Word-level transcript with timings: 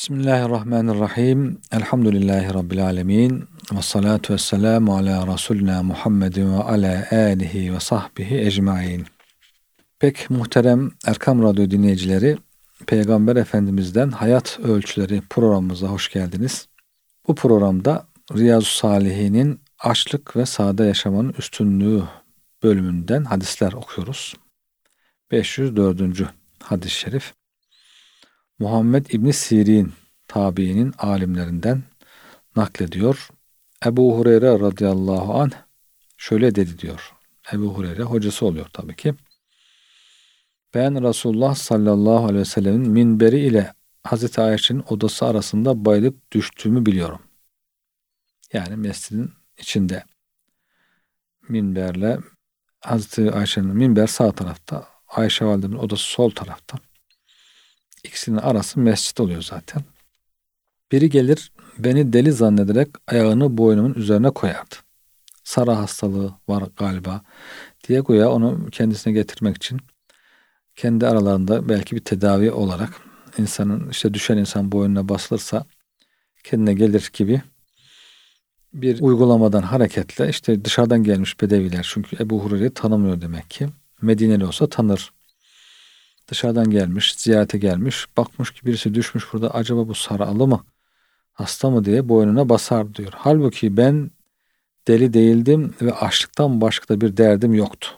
Bismillahirrahmanirrahim. 0.00 1.60
Elhamdülillahi 1.72 2.54
Rabbil 2.54 2.84
alemin. 2.84 3.44
Ve 3.72 3.82
salatu 3.82 4.32
ve 4.34 4.38
selamu 4.38 4.96
ala 4.96 5.34
Resulina 5.34 5.82
Muhammedin 5.82 6.52
ve 6.52 6.62
ala 6.62 7.06
alihi 7.12 7.74
ve 7.74 7.80
sahbihi 7.80 8.38
ecmain. 8.38 9.06
Pek 9.98 10.30
muhterem 10.30 10.90
Erkam 11.06 11.42
Radyo 11.42 11.70
dinleyicileri, 11.70 12.38
Peygamber 12.86 13.36
Efendimiz'den 13.36 14.10
Hayat 14.10 14.58
Ölçüleri 14.60 15.22
programımıza 15.30 15.86
hoş 15.86 16.12
geldiniz. 16.12 16.68
Bu 17.28 17.34
programda 17.34 18.06
Riyazu 18.36 18.70
Salihin'in 18.70 19.60
Açlık 19.78 20.36
ve 20.36 20.46
Sade 20.46 20.84
Yaşamanın 20.84 21.34
Üstünlüğü 21.38 22.02
bölümünden 22.62 23.24
hadisler 23.24 23.72
okuyoruz. 23.72 24.34
504. 25.30 26.00
hadis-i 26.62 26.94
şerif. 26.94 27.39
Muhammed 28.60 29.06
İbni 29.06 29.32
Sirin 29.32 29.92
tabiinin 30.28 30.94
alimlerinden 30.98 31.82
naklediyor. 32.56 33.28
Ebu 33.86 34.18
Hureyre 34.18 34.60
radıyallahu 34.60 35.34
anh 35.34 35.52
şöyle 36.16 36.54
dedi 36.54 36.78
diyor. 36.78 37.12
Ebu 37.52 37.74
Hureyre 37.74 38.02
hocası 38.02 38.46
oluyor 38.46 38.66
tabii 38.72 38.96
ki. 38.96 39.14
Ben 40.74 41.08
Resulullah 41.08 41.54
sallallahu 41.54 42.24
aleyhi 42.24 42.40
ve 42.40 42.44
sellemin 42.44 42.90
minberi 42.90 43.38
ile 43.40 43.72
Hazreti 44.04 44.40
Ayşe'nin 44.40 44.84
odası 44.88 45.26
arasında 45.26 45.84
bayılıp 45.84 46.32
düştüğümü 46.32 46.86
biliyorum. 46.86 47.20
Yani 48.52 48.76
mescidin 48.76 49.32
içinde 49.58 50.04
minberle 51.48 52.18
Hazreti 52.80 53.32
Ayşe'nin 53.32 53.76
minber 53.76 54.06
sağ 54.06 54.32
tarafta, 54.32 54.88
Ayşe 55.08 55.44
validemin 55.44 55.78
odası 55.78 56.04
sol 56.04 56.30
tarafta. 56.30 56.78
İkisinin 58.04 58.36
arası 58.36 58.80
mescit 58.80 59.20
oluyor 59.20 59.42
zaten. 59.42 59.82
Biri 60.92 61.10
gelir 61.10 61.52
beni 61.78 62.12
deli 62.12 62.32
zannederek 62.32 62.88
ayağını 63.06 63.58
boynumun 63.58 63.94
üzerine 63.94 64.30
koyardı. 64.30 64.74
Sara 65.44 65.78
hastalığı 65.78 66.34
var 66.48 66.64
galiba 66.76 67.22
diye 67.88 68.02
koya 68.02 68.30
onu 68.30 68.68
kendisine 68.72 69.12
getirmek 69.12 69.56
için 69.56 69.80
kendi 70.76 71.06
aralarında 71.06 71.68
belki 71.68 71.96
bir 71.96 72.00
tedavi 72.00 72.50
olarak 72.50 72.90
insanın 73.38 73.90
işte 73.90 74.14
düşen 74.14 74.36
insan 74.36 74.72
boynuna 74.72 75.08
basılırsa 75.08 75.64
kendine 76.44 76.74
gelir 76.74 77.10
gibi 77.12 77.42
bir 78.74 79.00
uygulamadan 79.00 79.62
hareketle 79.62 80.28
işte 80.28 80.64
dışarıdan 80.64 81.04
gelmiş 81.04 81.40
bedeviler 81.40 81.88
çünkü 81.92 82.16
Ebu 82.22 82.44
Hureyre'yi 82.44 82.74
tanımıyor 82.74 83.20
demek 83.20 83.50
ki. 83.50 83.68
Medineli 84.02 84.44
olsa 84.44 84.68
tanır 84.68 85.12
dışarıdan 86.30 86.70
gelmiş, 86.70 87.14
ziyarete 87.14 87.58
gelmiş, 87.58 88.06
bakmış 88.16 88.50
ki 88.50 88.66
birisi 88.66 88.94
düşmüş 88.94 89.24
burada 89.32 89.54
acaba 89.54 89.88
bu 89.88 89.94
saralı 89.94 90.46
mı, 90.46 90.64
hasta 91.32 91.70
mı 91.70 91.84
diye 91.84 92.08
boynuna 92.08 92.48
basar 92.48 92.94
diyor. 92.94 93.12
Halbuki 93.16 93.76
ben 93.76 94.10
deli 94.88 95.12
değildim 95.12 95.74
ve 95.82 95.92
açlıktan 95.92 96.60
başka 96.60 96.94
da 96.94 97.00
bir 97.00 97.16
derdim 97.16 97.54
yoktu. 97.54 97.88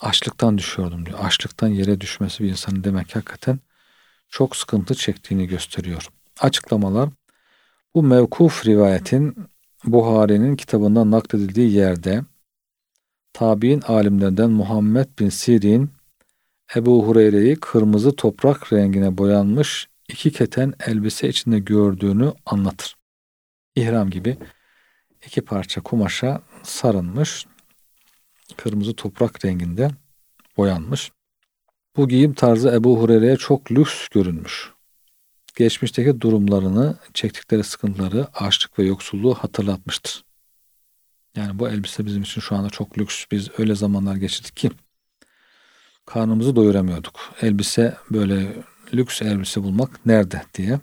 Açlıktan 0.00 0.58
düşüyordum 0.58 1.06
diyor. 1.06 1.18
Açlıktan 1.22 1.68
yere 1.68 2.00
düşmesi 2.00 2.44
bir 2.44 2.48
insanın 2.48 2.84
demek 2.84 3.16
hakikaten 3.16 3.58
çok 4.28 4.56
sıkıntı 4.56 4.94
çektiğini 4.94 5.46
gösteriyor. 5.46 6.08
Açıklamalar 6.40 7.08
bu 7.94 8.02
mevkuf 8.02 8.66
rivayetin 8.66 9.36
Buhari'nin 9.84 10.56
kitabından 10.56 11.10
nakledildiği 11.10 11.72
yerde 11.72 12.22
tabi'in 13.32 13.80
alimlerden 13.80 14.50
Muhammed 14.50 15.06
bin 15.18 15.28
Sirin 15.28 15.90
Ebu 16.76 17.06
Hureyre'yi 17.06 17.56
kırmızı 17.56 18.16
toprak 18.16 18.72
rengine 18.72 19.18
boyanmış 19.18 19.88
iki 20.08 20.32
keten 20.32 20.74
elbise 20.86 21.28
içinde 21.28 21.58
gördüğünü 21.58 22.32
anlatır. 22.46 22.96
İhram 23.76 24.10
gibi 24.10 24.36
iki 25.26 25.40
parça 25.40 25.80
kumaşa 25.80 26.42
sarılmış, 26.62 27.46
kırmızı 28.56 28.94
toprak 28.94 29.44
renginde 29.44 29.90
boyanmış. 30.56 31.12
Bu 31.96 32.08
giyim 32.08 32.34
tarzı 32.34 32.68
Ebu 32.68 33.00
Hureyre'ye 33.00 33.36
çok 33.36 33.72
lüks 33.72 34.08
görünmüş. 34.08 34.70
Geçmişteki 35.56 36.20
durumlarını, 36.20 36.98
çektikleri 37.14 37.64
sıkıntıları, 37.64 38.26
açlık 38.34 38.78
ve 38.78 38.84
yoksulluğu 38.84 39.34
hatırlatmıştır. 39.34 40.24
Yani 41.36 41.58
bu 41.58 41.68
elbise 41.68 42.06
bizim 42.06 42.22
için 42.22 42.40
şu 42.40 42.56
anda 42.56 42.70
çok 42.70 42.98
lüks. 42.98 43.24
Biz 43.30 43.48
öyle 43.58 43.74
zamanlar 43.74 44.16
geçirdik 44.16 44.56
ki 44.56 44.70
karnımızı 46.06 46.56
doyuramıyorduk. 46.56 47.20
Elbise 47.42 47.94
böyle 48.10 48.52
lüks 48.94 49.22
elbise 49.22 49.62
bulmak 49.62 50.06
nerede 50.06 50.42
diye. 50.54 50.80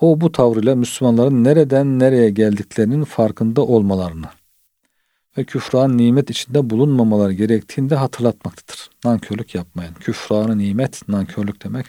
O 0.00 0.20
bu 0.20 0.32
tavrıyla 0.32 0.76
Müslümanların 0.76 1.44
nereden 1.44 1.98
nereye 1.98 2.30
geldiklerinin 2.30 3.04
farkında 3.04 3.62
olmalarını 3.62 4.26
ve 5.38 5.44
küfran 5.44 5.98
nimet 5.98 6.30
içinde 6.30 6.70
bulunmamaları 6.70 7.32
gerektiğini 7.32 7.90
de 7.90 7.94
hatırlatmaktadır. 7.94 8.90
Nankörlük 9.04 9.54
yapmayın. 9.54 9.94
Küfranı 9.94 10.58
nimet, 10.58 11.08
nankörlük 11.08 11.64
demek. 11.64 11.86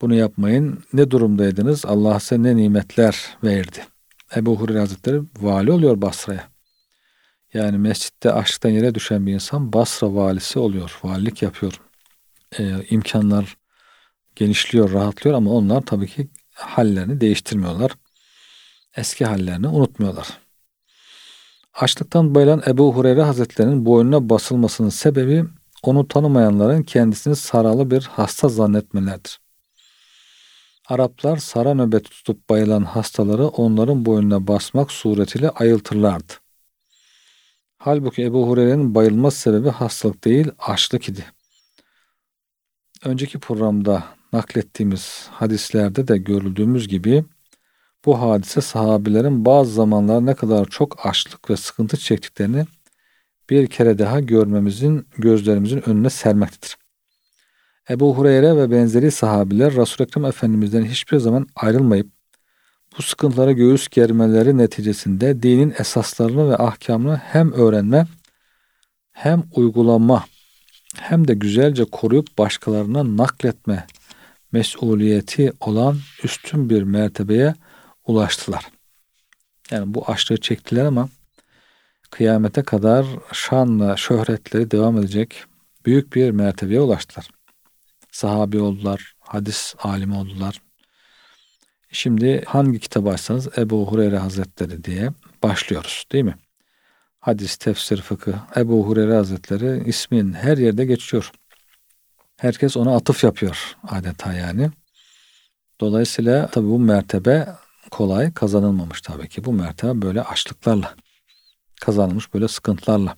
Bunu 0.00 0.14
yapmayın. 0.14 0.84
Ne 0.92 1.10
durumdaydınız? 1.10 1.84
Allah 1.86 2.20
size 2.20 2.42
ne 2.42 2.56
nimetler 2.56 3.36
verdi. 3.44 3.78
Ebu 4.36 4.56
Hureyre 4.60 4.78
Hazretleri 4.78 5.20
vali 5.40 5.72
oluyor 5.72 6.02
Basra'ya. 6.02 6.48
Yani 7.54 7.78
mescitte 7.78 8.32
açlıktan 8.32 8.70
yere 8.70 8.94
düşen 8.94 9.26
bir 9.26 9.32
insan 9.32 9.72
Basra 9.72 10.14
valisi 10.14 10.58
oluyor. 10.58 10.98
Valilik 11.02 11.42
yapıyor. 11.42 11.80
Ee, 12.58 12.86
imkanlar 12.90 13.56
genişliyor, 14.36 14.92
rahatlıyor 14.92 15.36
ama 15.36 15.50
onlar 15.50 15.80
tabii 15.80 16.06
ki 16.06 16.28
hallerini 16.54 17.20
değiştirmiyorlar. 17.20 17.92
Eski 18.96 19.24
hallerini 19.24 19.68
unutmuyorlar. 19.68 20.28
Açlıktan 21.74 22.34
bayılan 22.34 22.62
Ebu 22.66 22.94
Hureyre 22.94 23.22
Hazretlerinin 23.22 23.86
boynuna 23.86 24.28
basılmasının 24.28 24.88
sebebi 24.88 25.44
onu 25.82 26.08
tanımayanların 26.08 26.82
kendisini 26.82 27.36
saralı 27.36 27.90
bir 27.90 28.02
hasta 28.02 28.48
zannetmeleridir. 28.48 29.40
Araplar 30.88 31.36
sara 31.36 31.74
nöbeti 31.74 32.10
tutup 32.10 32.48
bayılan 32.48 32.84
hastaları 32.84 33.48
onların 33.48 34.06
boynuna 34.06 34.46
basmak 34.46 34.92
suretiyle 34.92 35.50
ayıltırlardı. 35.50 36.32
Halbuki 37.82 38.24
Ebu 38.24 38.48
Hureyre'nin 38.48 38.94
bayılma 38.94 39.30
sebebi 39.30 39.68
hastalık 39.68 40.24
değil, 40.24 40.50
açlık 40.58 41.08
idi. 41.08 41.24
Önceki 43.04 43.38
programda 43.38 44.04
naklettiğimiz 44.32 45.28
hadislerde 45.30 46.08
de 46.08 46.18
görüldüğümüz 46.18 46.88
gibi 46.88 47.24
bu 48.04 48.20
hadise 48.20 48.60
sahabilerin 48.60 49.44
bazı 49.44 49.72
zamanlar 49.72 50.26
ne 50.26 50.34
kadar 50.34 50.64
çok 50.64 51.06
açlık 51.06 51.50
ve 51.50 51.56
sıkıntı 51.56 51.96
çektiklerini 51.96 52.64
bir 53.50 53.66
kere 53.66 53.98
daha 53.98 54.20
görmemizin, 54.20 55.06
gözlerimizin 55.18 55.88
önüne 55.88 56.10
sermektedir. 56.10 56.76
Ebu 57.90 58.16
Hureyre 58.16 58.56
ve 58.56 58.70
benzeri 58.70 59.10
sahabiler 59.10 59.76
Resul-i 59.76 60.06
Ekrem 60.06 60.24
Efendimiz'den 60.24 60.84
hiçbir 60.84 61.18
zaman 61.18 61.46
ayrılmayıp 61.56 62.19
bu 62.98 63.02
sıkıntılara 63.02 63.52
göğüs 63.52 63.88
germeleri 63.88 64.58
neticesinde 64.58 65.42
dinin 65.42 65.74
esaslarını 65.78 66.50
ve 66.50 66.56
ahkamını 66.56 67.16
hem 67.16 67.52
öğrenme 67.52 68.06
hem 69.12 69.44
uygulama 69.54 70.24
hem 70.96 71.28
de 71.28 71.34
güzelce 71.34 71.84
koruyup 71.84 72.38
başkalarına 72.38 73.16
nakletme 73.16 73.86
mesuliyeti 74.52 75.52
olan 75.60 75.98
üstün 76.24 76.70
bir 76.70 76.82
mertebeye 76.82 77.54
ulaştılar. 78.06 78.64
Yani 79.70 79.94
bu 79.94 80.10
açlığı 80.10 80.40
çektiler 80.40 80.84
ama 80.84 81.08
kıyamete 82.10 82.62
kadar 82.62 83.06
şanla 83.32 83.96
şöhretleri 83.96 84.70
devam 84.70 84.98
edecek 84.98 85.44
büyük 85.86 86.14
bir 86.14 86.30
mertebeye 86.30 86.80
ulaştılar. 86.80 87.28
Sahabi 88.12 88.60
oldular, 88.60 89.14
hadis 89.20 89.74
alimi 89.78 90.14
oldular, 90.14 90.60
Şimdi 91.92 92.44
hangi 92.46 92.78
kitabı 92.78 93.10
açsanız 93.10 93.58
Ebu 93.58 93.86
Hureyre 93.86 94.18
Hazretleri 94.18 94.84
diye 94.84 95.10
başlıyoruz 95.42 96.04
değil 96.12 96.24
mi? 96.24 96.34
Hadis, 97.20 97.56
tefsir, 97.56 98.02
fıkıh, 98.02 98.56
Ebu 98.56 98.86
Hureyre 98.86 99.14
Hazretleri 99.14 99.88
ismin 99.88 100.32
her 100.32 100.58
yerde 100.58 100.84
geçiyor. 100.84 101.30
Herkes 102.36 102.76
ona 102.76 102.96
atıf 102.96 103.24
yapıyor 103.24 103.76
adeta 103.88 104.32
yani. 104.32 104.70
Dolayısıyla 105.80 106.46
tabi 106.46 106.66
bu 106.66 106.78
mertebe 106.78 107.48
kolay 107.90 108.34
kazanılmamış 108.34 109.00
tabii 109.00 109.28
ki. 109.28 109.44
Bu 109.44 109.52
mertebe 109.52 110.02
böyle 110.02 110.22
açlıklarla 110.22 110.94
kazanılmış 111.80 112.34
böyle 112.34 112.48
sıkıntılarla. 112.48 113.16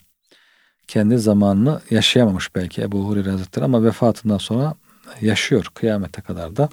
Kendi 0.86 1.18
zamanını 1.18 1.80
yaşayamamış 1.90 2.54
belki 2.54 2.82
Ebu 2.82 3.08
Hureyre 3.08 3.30
Hazretleri 3.30 3.64
ama 3.64 3.84
vefatından 3.84 4.38
sonra 4.38 4.74
yaşıyor 5.20 5.66
kıyamete 5.74 6.22
kadar 6.22 6.56
da 6.56 6.68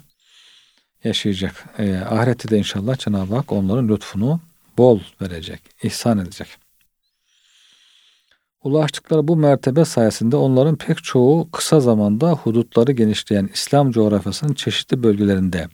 yaşayacak. 1.04 1.64
E, 1.78 1.96
ahirette 1.96 2.48
de 2.48 2.58
inşallah 2.58 2.96
Cenab-ı 2.96 3.34
Hak 3.34 3.52
onların 3.52 3.88
lütfunu 3.88 4.40
bol 4.78 5.00
verecek, 5.20 5.60
ihsan 5.82 6.18
edecek. 6.18 6.48
Ulaştıkları 8.64 9.28
bu 9.28 9.36
mertebe 9.36 9.84
sayesinde 9.84 10.36
onların 10.36 10.76
pek 10.76 11.04
çoğu 11.04 11.50
kısa 11.50 11.80
zamanda 11.80 12.32
hudutları 12.32 12.92
genişleyen 12.92 13.50
İslam 13.54 13.90
coğrafyasının 13.90 14.54
çeşitli 14.54 15.02
bölgelerinde 15.02 15.68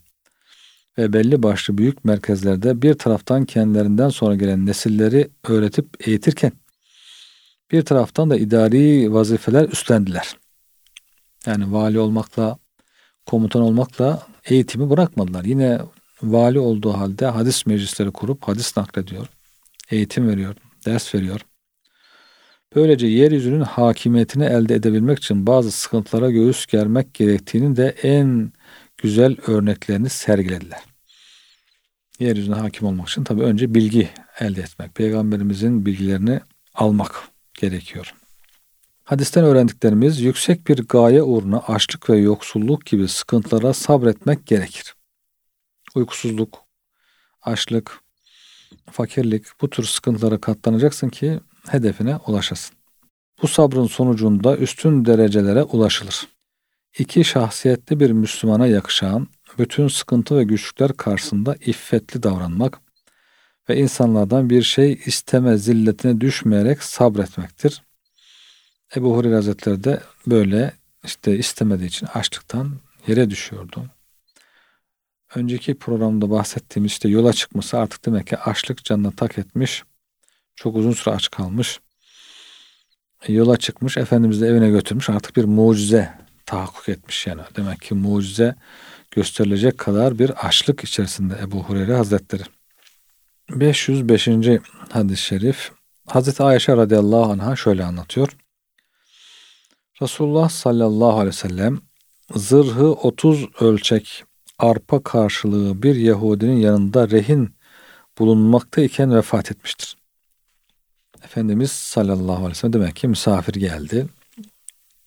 ve 0.99 1.13
belli 1.13 1.43
başlı 1.43 1.79
büyük 1.79 2.05
merkezlerde 2.05 2.83
bir 2.83 2.95
taraftan 2.95 3.45
kendilerinden 3.45 4.09
sonra 4.09 4.35
gelen 4.35 4.67
nesilleri 4.67 5.29
öğretip 5.45 6.09
eğitirken 6.09 6.53
bir 7.71 7.83
taraftan 7.83 8.31
da 8.31 8.37
idari 8.37 9.13
vazifeler 9.13 9.69
üstlendiler. 9.69 10.37
Yani 11.47 11.73
vali 11.73 11.99
olmakla, 11.99 12.59
komutan 13.27 13.63
olmakla 13.63 14.23
eğitimi 14.47 14.91
bırakmadılar. 14.91 15.45
Yine 15.45 15.79
vali 16.23 16.59
olduğu 16.59 16.93
halde 16.93 17.27
hadis 17.27 17.67
meclisleri 17.67 18.11
kurup 18.11 18.49
hadis 18.49 18.77
naklediyor, 18.77 19.27
eğitim 19.91 20.29
veriyor, 20.29 20.55
ders 20.87 21.15
veriyor. 21.15 21.41
Böylece 22.75 23.07
yeryüzünün 23.07 23.61
hakimiyetini 23.61 24.45
elde 24.45 24.75
edebilmek 24.75 25.19
için 25.19 25.47
bazı 25.47 25.71
sıkıntılara 25.71 26.31
göğüs 26.31 26.67
germek 26.67 27.15
gerektiğini 27.15 27.77
de 27.77 27.95
en 28.03 28.53
güzel 28.99 29.37
örneklerini 29.47 30.09
sergilediler. 30.09 30.81
Yeryüzüne 32.19 32.55
hakim 32.55 32.89
olmak 32.89 33.09
için 33.09 33.25
tabi 33.25 33.43
önce 33.43 33.75
bilgi 33.75 34.09
elde 34.41 34.61
etmek, 34.61 34.95
peygamberimizin 34.95 35.87
bilgilerini 35.87 36.41
almak 36.75 37.29
gerekiyor. 37.55 38.15
Hadisten 39.07 39.45
öğrendiklerimiz 39.45 40.21
yüksek 40.21 40.67
bir 40.69 40.79
gaye 40.89 41.23
uğruna 41.23 41.59
açlık 41.59 42.11
ve 42.11 42.19
yoksulluk 42.19 42.87
gibi 42.87 43.09
sıkıntılara 43.09 43.73
sabretmek 43.73 44.47
gerekir. 44.47 44.95
Uykusuzluk, 45.95 46.59
açlık, 47.43 48.01
fakirlik 48.91 49.47
bu 49.61 49.71
tür 49.71 49.85
sıkıntılara 49.85 50.41
katlanacaksın 50.41 51.09
ki 51.09 51.41
hedefine 51.69 52.17
ulaşasın. 52.17 52.77
Bu 53.43 53.49
sabrın 53.49 53.87
sonucunda 53.87 54.57
üstün 54.57 55.05
derecelere 55.05 55.63
ulaşılır. 55.63 56.29
İki 56.99 57.25
şahsiyetli 57.25 58.01
bir 58.01 58.11
Müslümana 58.11 58.67
yakışan 58.67 59.29
bütün 59.59 59.89
sıkıntı 59.89 60.37
ve 60.37 60.45
güçlükler 60.45 60.93
karşısında 60.93 61.57
iffetli 61.61 62.23
davranmak 62.23 62.81
ve 63.69 63.77
insanlardan 63.77 64.51
bir 64.51 64.63
şey 64.63 65.01
isteme 65.07 65.57
zilletine 65.57 66.21
düşmeyerek 66.21 66.83
sabretmektir. 66.83 67.83
Ebu 68.95 69.17
Hureyre 69.17 69.35
Hazretleri 69.35 69.85
de 69.85 70.01
böyle 70.27 70.73
işte 71.05 71.39
istemediği 71.39 71.87
için 71.87 72.07
açlıktan 72.07 72.73
yere 73.07 73.31
düşüyordu. 73.31 73.85
Önceki 75.35 75.75
programda 75.75 76.31
bahsettiğimiz 76.31 76.93
işte 76.93 77.09
yola 77.09 77.33
çıkması 77.33 77.79
artık 77.79 78.07
demek 78.07 78.27
ki 78.27 78.39
açlık 78.39 78.85
canına 78.85 79.11
tak 79.11 79.39
etmiş. 79.39 79.83
Çok 80.55 80.77
uzun 80.77 80.93
süre 80.93 81.15
aç 81.15 81.31
kalmış. 81.31 81.81
Yola 83.29 83.57
çıkmış. 83.57 83.97
Efendimiz 83.97 84.41
de 84.41 84.47
evine 84.47 84.71
götürmüş. 84.71 85.11
Artık 85.11 85.37
bir 85.37 85.45
mucize 85.45 86.15
tahakkuk 86.47 86.89
etmiş 86.89 87.27
yani. 87.27 87.43
Demek 87.57 87.81
ki 87.81 87.95
mucize 87.95 88.55
gösterilecek 89.11 89.79
kadar 89.79 90.19
bir 90.19 90.47
açlık 90.47 90.85
içerisinde 90.85 91.35
Ebu 91.43 91.63
Hureyre 91.65 91.95
Hazretleri. 91.95 92.43
505. 93.51 94.29
hadis-i 94.91 95.23
şerif 95.23 95.73
Hazreti 96.07 96.43
Ayşe 96.43 96.77
radıyallahu 96.77 97.33
anh'a 97.33 97.57
şöyle 97.57 97.85
anlatıyor. 97.85 98.37
Resulullah 100.03 100.49
sallallahu 100.49 101.13
aleyhi 101.13 101.27
ve 101.27 101.33
sellem 101.33 101.79
zırhı 102.35 102.93
30 102.93 103.47
ölçek 103.61 104.25
arpa 104.59 105.03
karşılığı 105.03 105.83
bir 105.83 105.97
Yahudinin 105.97 106.57
yanında 106.57 107.11
rehin 107.11 107.55
bulunmakta 108.19 108.81
iken 108.81 109.15
vefat 109.15 109.51
etmiştir. 109.51 109.97
Efendimiz 111.25 111.73
sallallahu 111.73 112.37
aleyhi 112.37 112.51
ve 112.51 112.55
sellem 112.55 112.73
demek 112.73 112.97
ki 112.97 113.09
misafir 113.09 113.55
geldi. 113.55 114.07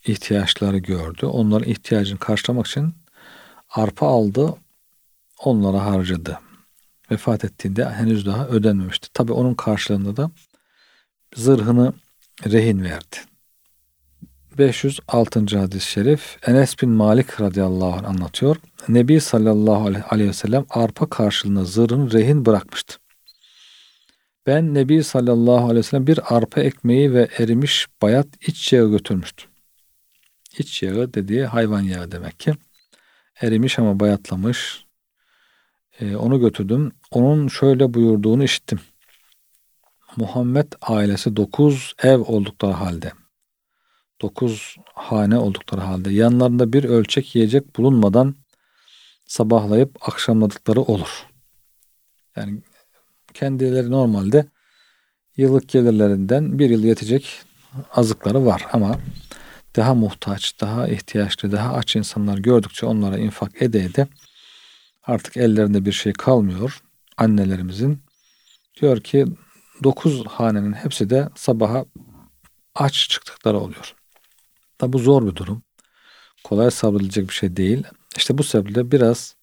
ihtiyaçları 0.05 0.77
gördü. 0.77 1.25
Onların 1.25 1.69
ihtiyacını 1.69 2.19
karşılamak 2.19 2.67
için 2.67 2.93
arpa 3.69 4.07
aldı. 4.07 4.55
Onlara 5.43 5.85
harcadı. 5.85 6.39
Vefat 7.11 7.45
ettiğinde 7.45 7.89
henüz 7.89 8.25
daha 8.25 8.47
ödenmemişti. 8.47 9.13
Tabi 9.13 9.31
onun 9.31 9.53
karşılığında 9.53 10.17
da 10.17 10.31
zırhını 11.35 11.93
rehin 12.45 12.83
verdi. 12.83 13.28
506. 14.59 15.59
hadis-i 15.59 15.91
şerif 15.91 16.37
Enes 16.47 16.81
bin 16.81 16.89
Malik 16.89 17.41
radıyallahu 17.41 17.93
anh 17.93 18.09
anlatıyor. 18.09 18.55
Nebi 18.87 19.21
sallallahu 19.21 19.87
aleyhi 20.09 20.29
ve 20.29 20.33
sellem 20.33 20.65
arpa 20.69 21.09
karşılığında 21.09 21.65
zırhını 21.65 22.11
rehin 22.13 22.45
bırakmıştı. 22.45 22.97
Ben 24.47 24.73
Nebi 24.73 25.03
sallallahu 25.03 25.63
aleyhi 25.63 25.75
ve 25.75 25.83
sellem 25.83 26.07
bir 26.07 26.35
arpa 26.35 26.61
ekmeği 26.61 27.13
ve 27.13 27.27
erimiş 27.37 27.87
bayat 28.01 28.27
iç 28.47 28.73
yağı 28.73 28.89
götürmüştüm. 28.89 29.49
İç 30.57 30.83
yağı 30.83 31.13
dediği 31.13 31.45
hayvan 31.45 31.81
yağı 31.81 32.11
demek 32.11 32.39
ki. 32.39 32.53
Erimiş 33.41 33.79
ama 33.79 33.99
bayatlamış. 33.99 34.85
Ee, 35.99 36.15
onu 36.15 36.39
götürdüm. 36.39 36.91
Onun 37.11 37.47
şöyle 37.47 37.93
buyurduğunu 37.93 38.43
işittim. 38.43 38.79
Muhammed 40.15 40.67
ailesi 40.81 41.35
dokuz 41.35 41.93
ev 42.03 42.17
oldukları 42.17 42.73
halde 42.73 43.11
dokuz 44.21 44.75
hane 44.93 45.37
oldukları 45.37 45.81
halde 45.81 46.11
yanlarında 46.11 46.73
bir 46.73 46.83
ölçek 46.83 47.35
yiyecek 47.35 47.77
bulunmadan 47.77 48.35
sabahlayıp 49.27 50.07
akşamladıkları 50.09 50.81
olur. 50.81 51.25
Yani 52.35 52.61
kendileri 53.33 53.91
normalde 53.91 54.45
yıllık 55.37 55.69
gelirlerinden 55.69 56.59
bir 56.59 56.69
yıl 56.69 56.83
yetecek 56.83 57.41
azıkları 57.91 58.45
var 58.45 58.67
ama 58.73 58.99
daha 59.75 59.93
muhtaç, 59.93 60.61
daha 60.61 60.87
ihtiyaçlı, 60.87 61.51
daha 61.51 61.73
aç 61.73 61.95
insanlar 61.95 62.37
gördükçe 62.37 62.85
onlara 62.85 63.17
infak 63.17 63.61
ede 63.61 63.79
ede 63.79 64.07
artık 65.03 65.37
ellerinde 65.37 65.85
bir 65.85 65.91
şey 65.91 66.13
kalmıyor 66.13 66.81
annelerimizin. 67.17 68.01
Diyor 68.81 69.01
ki 69.01 69.25
dokuz 69.83 70.25
hanenin 70.25 70.73
hepsi 70.73 71.09
de 71.09 71.29
sabaha 71.35 71.85
aç 72.75 73.09
çıktıkları 73.09 73.59
oluyor. 73.59 73.95
Tabi 74.79 74.93
bu 74.93 74.99
zor 74.99 75.27
bir 75.27 75.35
durum. 75.35 75.63
Kolay 76.43 76.71
sabredilecek 76.71 77.29
bir 77.29 77.33
şey 77.33 77.55
değil. 77.55 77.83
İşte 78.17 78.37
bu 78.37 78.43
sebeple 78.43 78.91
biraz 78.91 79.35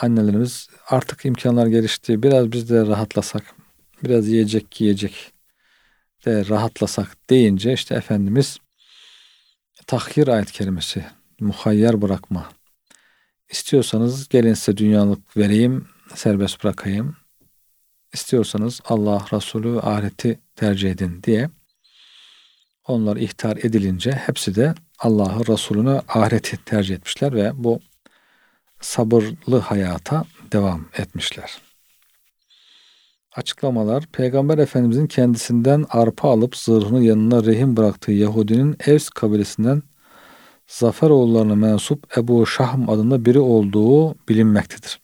annelerimiz 0.00 0.68
artık 0.88 1.24
imkanlar 1.24 1.66
gelişti. 1.66 2.22
Biraz 2.22 2.52
biz 2.52 2.70
de 2.70 2.86
rahatlasak, 2.86 3.54
biraz 4.04 4.28
yiyecek 4.28 4.80
yiyecek 4.80 5.32
de 6.26 6.48
rahatlasak 6.48 7.30
deyince 7.30 7.72
işte 7.72 7.94
Efendimiz 7.94 8.58
tahhir 9.86 10.28
ayet 10.28 10.52
kelimesi, 10.52 11.04
muhayyer 11.40 12.02
bırakma. 12.02 12.48
İstiyorsanız 13.50 14.28
gelin 14.28 14.54
size 14.54 14.76
dünyalık 14.76 15.36
vereyim, 15.36 15.88
serbest 16.14 16.64
bırakayım. 16.64 17.16
İstiyorsanız 18.12 18.80
Allah, 18.84 19.26
Resulü 19.32 19.80
ahireti 19.80 20.40
tercih 20.56 20.90
edin 20.90 21.22
diye 21.22 21.50
onlar 22.88 23.16
ihtar 23.16 23.56
edilince 23.56 24.12
hepsi 24.12 24.54
de 24.54 24.74
Allah'ı, 24.98 25.46
Resulünü, 25.46 26.00
ahireti 26.08 26.64
tercih 26.64 26.94
etmişler 26.94 27.34
ve 27.34 27.52
bu 27.54 27.80
sabırlı 28.80 29.58
hayata 29.58 30.24
devam 30.52 30.88
etmişler. 30.98 31.58
Açıklamalar 33.36 34.06
Peygamber 34.12 34.58
Efendimizin 34.58 35.06
kendisinden 35.06 35.84
arpa 35.90 36.30
alıp 36.30 36.56
zırhını 36.56 37.04
yanına 37.04 37.44
rehin 37.44 37.76
bıraktığı 37.76 38.12
Yahudinin 38.12 38.76
Evs 38.86 39.08
kabilesinden 39.08 39.82
Zafer 40.66 41.10
oğullarına 41.10 41.54
mensup 41.54 42.18
Ebu 42.18 42.46
Şahm 42.46 42.90
adında 42.90 43.24
biri 43.24 43.38
olduğu 43.38 44.14
bilinmektedir. 44.28 45.00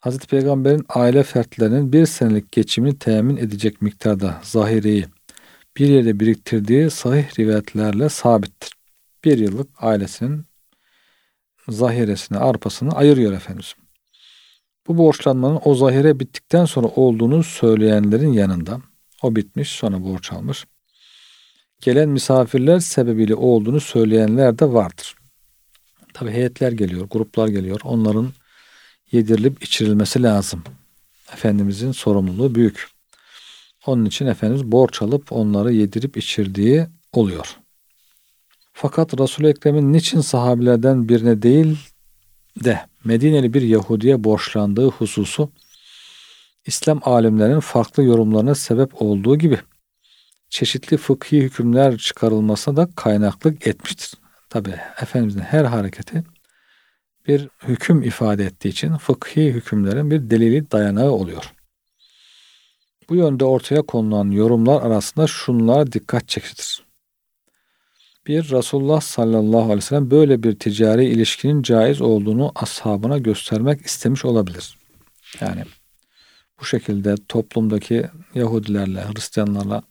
Hazreti 0.00 0.26
Peygamber'in 0.26 0.84
aile 0.88 1.22
fertlerinin 1.22 1.92
bir 1.92 2.06
senelik 2.06 2.52
geçimini 2.52 2.98
temin 2.98 3.36
edecek 3.36 3.82
miktarda 3.82 4.40
zahireyi 4.42 5.06
bir 5.76 5.88
yerde 5.88 6.20
biriktirdiği 6.20 6.90
sahih 6.90 7.38
rivayetlerle 7.38 8.08
sabittir. 8.08 8.72
Bir 9.24 9.38
yıllık 9.38 9.68
ailesinin 9.78 10.44
zahiresini, 11.68 12.38
arpasını 12.38 12.92
ayırıyor 12.92 13.32
Efendimiz. 13.32 13.74
Bu 14.86 14.98
borçlanmanın 14.98 15.60
o 15.64 15.74
zahire 15.74 16.20
bittikten 16.20 16.64
sonra 16.64 16.86
olduğunu 16.86 17.42
söyleyenlerin 17.42 18.32
yanında 18.32 18.80
o 19.22 19.36
bitmiş 19.36 19.68
sonra 19.68 20.04
borç 20.04 20.32
almış. 20.32 20.66
Gelen 21.80 22.08
misafirler 22.08 22.80
sebebiyle 22.80 23.34
olduğunu 23.34 23.80
söyleyenler 23.80 24.58
de 24.58 24.72
vardır. 24.72 25.14
Tabi 26.14 26.30
heyetler 26.30 26.72
geliyor, 26.72 27.06
gruplar 27.10 27.48
geliyor. 27.48 27.80
Onların 27.84 28.32
yedirilip 29.12 29.62
içirilmesi 29.62 30.22
lazım. 30.22 30.62
Efendimizin 31.32 31.92
sorumluluğu 31.92 32.54
büyük. 32.54 32.93
Onun 33.86 34.04
için 34.04 34.26
Efendimiz 34.26 34.64
borç 34.64 35.02
alıp 35.02 35.32
onları 35.32 35.72
yedirip 35.72 36.16
içirdiği 36.16 36.86
oluyor. 37.12 37.56
Fakat 38.72 39.20
Resul-i 39.20 39.46
Ekrem'in 39.46 39.92
niçin 39.92 40.20
sahabilerden 40.20 41.08
birine 41.08 41.42
değil 41.42 41.78
de 42.64 42.80
Medineli 43.04 43.54
bir 43.54 43.62
Yahudiye 43.62 44.24
borçlandığı 44.24 44.88
hususu 44.88 45.50
İslam 46.66 47.00
alimlerinin 47.02 47.60
farklı 47.60 48.02
yorumlarına 48.02 48.54
sebep 48.54 49.02
olduğu 49.02 49.38
gibi 49.38 49.58
çeşitli 50.48 50.96
fıkhi 50.96 51.40
hükümler 51.40 51.98
çıkarılmasına 51.98 52.76
da 52.76 52.88
kaynaklık 52.96 53.66
etmiştir. 53.66 54.12
Tabi 54.50 54.74
Efendimizin 55.02 55.40
her 55.40 55.64
hareketi 55.64 56.24
bir 57.28 57.48
hüküm 57.68 58.02
ifade 58.02 58.44
ettiği 58.44 58.68
için 58.68 58.96
fıkhi 58.96 59.52
hükümlerin 59.52 60.10
bir 60.10 60.30
delili 60.30 60.70
dayanağı 60.70 61.10
oluyor. 61.10 61.53
Bu 63.08 63.14
yönde 63.16 63.44
ortaya 63.44 63.82
konulan 63.82 64.30
yorumlar 64.30 64.82
arasında 64.82 65.26
şunlara 65.26 65.92
dikkat 65.92 66.28
çekilir. 66.28 66.84
Bir, 68.26 68.50
Resulullah 68.50 69.00
sallallahu 69.00 69.62
aleyhi 69.62 69.76
ve 69.76 69.80
sellem 69.80 70.10
böyle 70.10 70.42
bir 70.42 70.58
ticari 70.58 71.04
ilişkinin 71.04 71.62
caiz 71.62 72.00
olduğunu 72.00 72.52
ashabına 72.54 73.18
göstermek 73.18 73.86
istemiş 73.86 74.24
olabilir. 74.24 74.78
Yani 75.40 75.64
bu 76.60 76.64
şekilde 76.64 77.14
toplumdaki 77.28 78.06
Yahudilerle, 78.34 79.04
Hristiyanlarla 79.04 79.82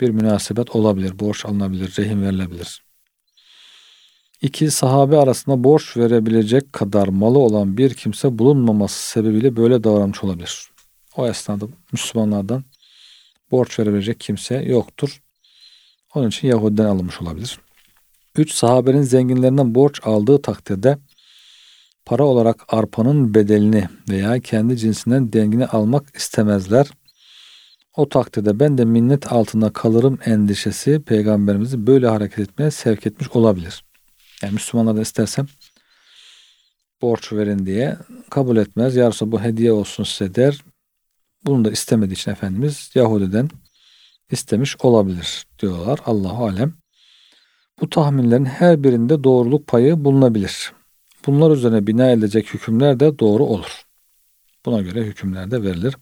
bir 0.00 0.08
münasebet 0.08 0.76
olabilir, 0.76 1.18
borç 1.18 1.46
alınabilir, 1.46 1.96
rehin 1.98 2.22
verilebilir. 2.22 2.82
İki, 4.42 4.70
sahabe 4.70 5.16
arasında 5.16 5.64
borç 5.64 5.96
verebilecek 5.96 6.72
kadar 6.72 7.08
malı 7.08 7.38
olan 7.38 7.76
bir 7.76 7.94
kimse 7.94 8.38
bulunmaması 8.38 9.08
sebebiyle 9.08 9.56
böyle 9.56 9.84
davranmış 9.84 10.24
olabilir. 10.24 10.71
O 11.16 11.26
esnada 11.26 11.66
Müslümanlardan 11.92 12.64
borç 13.50 13.78
verebilecek 13.78 14.20
kimse 14.20 14.54
yoktur. 14.54 15.22
Onun 16.14 16.28
için 16.28 16.48
Yahudiden 16.48 16.84
alınmış 16.84 17.22
olabilir. 17.22 17.58
Üç, 18.36 18.52
sahabenin 18.52 19.02
zenginlerinden 19.02 19.74
borç 19.74 20.00
aldığı 20.04 20.42
takdirde 20.42 20.98
para 22.04 22.24
olarak 22.24 22.64
arpanın 22.68 23.34
bedelini 23.34 23.88
veya 24.08 24.40
kendi 24.40 24.76
cinsinden 24.76 25.32
dengini 25.32 25.66
almak 25.66 26.16
istemezler. 26.16 26.86
O 27.96 28.08
takdirde 28.08 28.60
ben 28.60 28.78
de 28.78 28.84
minnet 28.84 29.32
altında 29.32 29.72
kalırım 29.72 30.18
endişesi 30.24 31.02
peygamberimizi 31.02 31.86
böyle 31.86 32.06
hareket 32.06 32.38
etmeye 32.38 32.70
sevk 32.70 33.06
etmiş 33.06 33.28
olabilir. 33.30 33.84
Yani 34.42 34.52
Müslümanlardan 34.52 35.02
istersem 35.02 35.46
borç 37.02 37.32
verin 37.32 37.66
diye 37.66 37.96
kabul 38.30 38.56
etmez. 38.56 38.96
Yarısı 38.96 39.32
bu 39.32 39.40
hediye 39.40 39.72
olsun 39.72 40.04
size 40.04 40.34
der. 40.34 40.60
Bunu 41.44 41.64
da 41.64 41.70
istemediği 41.70 42.12
için 42.12 42.30
Efendimiz 42.30 42.90
Yahudi'den 42.94 43.48
istemiş 44.30 44.76
olabilir 44.80 45.46
diyorlar. 45.58 45.98
Allahu 46.06 46.46
alem. 46.46 46.74
Bu 47.80 47.90
tahminlerin 47.90 48.44
her 48.44 48.84
birinde 48.84 49.24
doğruluk 49.24 49.66
payı 49.66 50.04
bulunabilir. 50.04 50.72
Bunlar 51.26 51.50
üzerine 51.50 51.86
bina 51.86 52.10
edilecek 52.10 52.54
hükümler 52.54 53.00
de 53.00 53.18
doğru 53.18 53.44
olur. 53.44 53.82
Buna 54.66 54.82
göre 54.82 55.02
hükümler 55.02 55.50
de 55.50 55.62
verilir. 55.62 55.96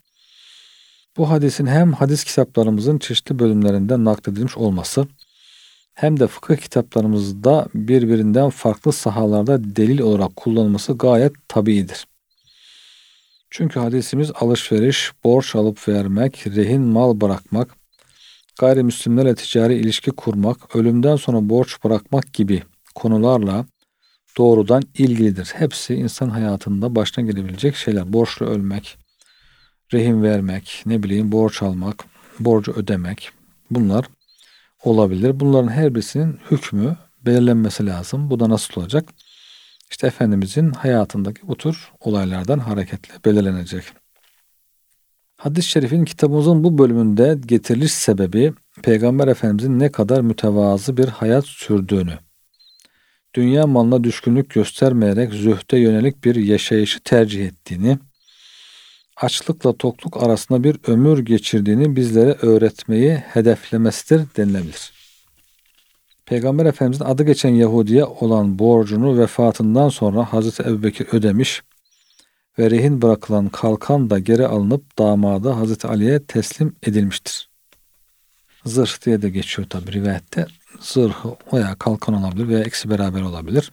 Bu 1.17 1.31
hadisin 1.31 1.67
hem 1.67 1.93
hadis 1.93 2.25
kitaplarımızın 2.25 2.99
çeşitli 2.99 3.39
bölümlerinde 3.39 4.05
nakledilmiş 4.05 4.57
olması 4.57 5.07
hem 5.95 6.21
de 6.21 6.27
fıkıh 6.27 6.57
kitaplarımızda 6.57 7.67
birbirinden 7.75 8.51
farklı 8.51 8.93
sahalarda 8.93 9.77
delil 9.77 10.01
olarak 10.01 10.37
kullanılması 10.37 10.93
gayet 10.93 11.33
tabiidir. 11.49 12.07
Çünkü 13.51 13.81
hadisimiz 13.81 14.31
alışveriş, 14.35 15.13
borç 15.25 15.57
alıp 15.57 15.89
vermek, 15.89 16.47
rehin 16.47 16.83
mal 16.83 17.21
bırakmak, 17.21 17.75
gayrimüslimlerle 18.59 19.35
ticari 19.35 19.75
ilişki 19.75 20.11
kurmak, 20.11 20.77
ölümden 20.77 21.17
sonra 21.17 21.49
borç 21.49 21.85
bırakmak 21.85 22.33
gibi 22.33 22.63
konularla 22.95 23.67
doğrudan 24.39 24.83
ilgilidir. 24.95 25.53
Hepsi 25.57 25.95
insan 25.95 26.29
hayatında 26.29 26.95
başına 26.95 27.25
gelebilecek 27.25 27.77
şeyler. 27.77 28.13
Borçlu 28.13 28.47
ölmek, 28.47 28.99
rehin 29.93 30.23
vermek, 30.23 30.83
ne 30.87 31.03
bileyim 31.03 31.33
borç 31.33 31.63
almak, 31.63 32.05
borcu 32.41 32.73
ödemek 32.73 33.31
bunlar 33.71 34.05
olabilir. 34.85 35.41
Bunların 35.41 35.69
her 35.69 35.95
birisinin 35.95 36.39
hükmü 36.51 36.97
belirlenmesi 37.27 37.87
lazım. 37.87 38.31
Bu 38.31 38.41
da 38.41 38.49
nasıl 38.49 38.81
olacak? 38.81 39.09
İşte 39.91 40.07
Efendimizin 40.07 40.71
hayatındaki 40.71 41.49
bu 41.49 41.57
tür 41.57 41.91
olaylardan 42.01 42.59
hareketle 42.59 43.15
belirlenecek. 43.25 43.85
Hadis-i 45.37 45.69
şerifin 45.69 46.05
kitabımızın 46.05 46.65
bu 46.65 46.79
bölümünde 46.79 47.39
getiriliş 47.47 47.93
sebebi 47.93 48.53
Peygamber 48.83 49.29
Efendimizin 49.29 49.79
ne 49.79 49.93
kadar 49.93 50.21
mütevazı 50.21 50.97
bir 50.97 51.09
hayat 51.09 51.47
sürdüğünü, 51.47 52.19
dünya 53.35 53.67
malına 53.67 54.05
düşkünlük 54.05 54.51
göstermeyerek 54.51 55.33
zühte 55.33 55.79
yönelik 55.79 56.25
bir 56.25 56.35
yaşayışı 56.35 57.01
tercih 57.01 57.47
ettiğini, 57.47 57.99
açlıkla 59.17 59.77
tokluk 59.77 60.23
arasında 60.23 60.65
bir 60.65 60.77
ömür 60.87 61.19
geçirdiğini 61.19 61.97
bizlere 61.97 62.33
öğretmeyi 62.33 63.15
hedeflemesidir 63.15 64.27
denilebilir. 64.37 65.00
Peygamber 66.31 66.67
Efendimizin 66.67 67.05
adı 67.05 67.23
geçen 67.23 67.51
Yahudi'ye 67.51 68.05
olan 68.05 68.59
borcunu 68.59 69.19
vefatından 69.19 69.89
sonra 69.89 70.33
Hazreti 70.33 70.63
Ebubekir 70.63 71.07
ödemiş 71.13 71.63
ve 72.59 72.71
rehin 72.71 73.03
bırakılan 73.03 73.49
kalkan 73.49 74.11
da 74.11 74.19
geri 74.19 74.47
alınıp 74.47 74.99
damada 74.99 75.57
Hazreti 75.57 75.87
Ali'ye 75.87 76.27
teslim 76.27 76.77
edilmiştir. 76.83 77.49
Zırh 78.65 79.05
diye 79.05 79.23
de 79.23 79.31
geçiyor 79.31 79.69
tabi 79.69 79.93
rivayette. 79.93 80.47
Zırh 80.81 81.27
veya 81.53 81.75
kalkan 81.75 82.15
olabilir 82.15 82.49
veya 82.49 82.61
eksi 82.61 82.91
beraber 82.91 83.23
olabilir. 83.23 83.73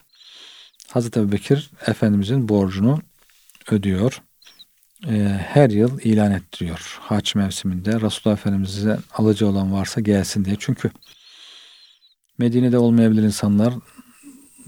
Hazreti 0.91 1.19
Ebubekir 1.19 1.71
Efendimizin 1.87 2.49
borcunu 2.49 2.99
ödüyor. 3.71 4.21
Ee, 5.07 5.39
her 5.47 5.69
yıl 5.69 5.99
ilan 5.99 6.31
ettiriyor. 6.31 6.97
Haç 7.01 7.35
mevsiminde 7.35 8.01
Resulullah 8.01 8.37
Efendimiz'e 8.37 8.97
alıcı 9.13 9.47
olan 9.47 9.73
varsa 9.73 10.01
gelsin 10.01 10.45
diye. 10.45 10.55
Çünkü 10.59 10.91
Medine'de 12.37 12.77
olmayabilir 12.77 13.23
insanlar 13.23 13.73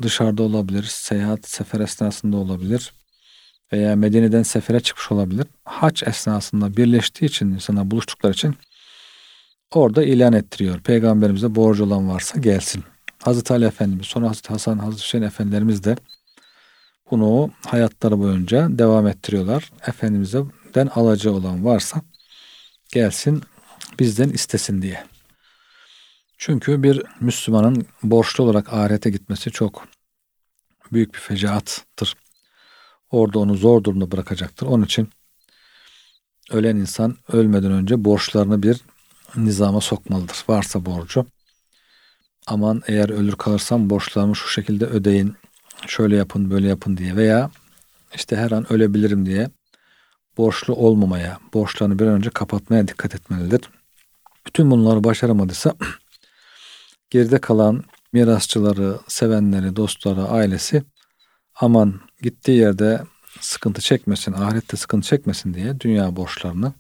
dışarıda 0.01 0.43
olabilir, 0.43 0.83
seyahat, 0.83 1.47
sefer 1.49 1.79
esnasında 1.79 2.37
olabilir 2.37 2.93
veya 3.73 3.95
Medine'den 3.95 4.43
sefere 4.43 4.79
çıkmış 4.79 5.11
olabilir. 5.11 5.47
Haç 5.65 6.03
esnasında 6.03 6.77
birleştiği 6.77 7.25
için 7.25 7.47
insanlar 7.47 7.91
buluştukları 7.91 8.33
için 8.33 8.55
orada 9.71 10.03
ilan 10.03 10.33
ettiriyor. 10.33 10.79
Peygamberimize 10.79 11.55
borcu 11.55 11.83
olan 11.85 12.09
varsa 12.09 12.39
gelsin. 12.39 12.83
Hazreti 13.23 13.53
Ali 13.53 13.65
Efendimiz, 13.65 14.05
sonra 14.05 14.29
Hazreti 14.29 14.49
Hasan, 14.49 14.77
Hazreti 14.77 15.03
Hüseyin 15.03 15.25
Efendilerimiz 15.25 15.83
de 15.83 15.95
bunu 17.11 17.51
hayatları 17.67 18.19
boyunca 18.19 18.67
devam 18.69 19.07
ettiriyorlar. 19.07 19.71
Efendimizden 19.87 20.87
alacağı 20.95 21.33
olan 21.33 21.65
varsa 21.65 22.01
gelsin 22.93 23.43
bizden 23.99 24.29
istesin 24.29 24.81
diye. 24.81 25.03
Çünkü 26.41 26.83
bir 26.83 27.03
Müslümanın 27.19 27.85
borçlu 28.03 28.43
olarak 28.43 28.73
ahirete 28.73 29.09
gitmesi 29.09 29.51
çok 29.51 29.87
büyük 30.91 31.13
bir 31.13 31.19
fecaattır. 31.19 32.15
Orada 33.11 33.39
onu 33.39 33.55
zor 33.55 33.83
durumda 33.83 34.11
bırakacaktır. 34.11 34.67
Onun 34.67 34.85
için 34.85 35.09
ölen 36.51 36.75
insan 36.75 37.17
ölmeden 37.27 37.71
önce 37.71 38.05
borçlarını 38.05 38.63
bir 38.63 38.81
nizama 39.35 39.81
sokmalıdır. 39.81 40.43
Varsa 40.49 40.85
borcu. 40.85 41.25
Aman 42.47 42.81
eğer 42.87 43.09
ölür 43.09 43.35
kalırsam 43.35 43.89
borçlarımı 43.89 44.35
şu 44.35 44.47
şekilde 44.47 44.85
ödeyin. 44.85 45.35
Şöyle 45.87 46.15
yapın 46.15 46.51
böyle 46.51 46.67
yapın 46.67 46.97
diye 46.97 47.15
veya 47.15 47.51
işte 48.15 48.35
her 48.35 48.51
an 48.51 48.73
ölebilirim 48.73 49.25
diye 49.25 49.49
borçlu 50.37 50.75
olmamaya, 50.75 51.39
borçlarını 51.53 51.99
bir 51.99 52.07
an 52.07 52.13
önce 52.13 52.29
kapatmaya 52.29 52.87
dikkat 52.87 53.15
etmelidir. 53.15 53.61
Bütün 54.47 54.71
bunları 54.71 55.03
başaramadıysa 55.03 55.75
geride 57.09 57.41
kalan 57.41 57.83
mirasçıları, 58.13 58.99
sevenleri, 59.07 59.75
dostları, 59.75 60.23
ailesi 60.23 60.83
aman 61.55 62.01
gittiği 62.21 62.57
yerde 62.57 63.01
sıkıntı 63.39 63.81
çekmesin, 63.81 64.33
ahirette 64.33 64.77
sıkıntı 64.77 65.07
çekmesin 65.07 65.53
diye 65.53 65.79
dünya 65.79 66.15
borçlarını 66.15 66.73